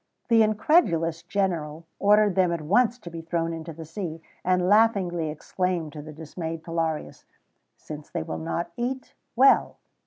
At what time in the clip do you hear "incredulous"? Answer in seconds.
0.41-1.21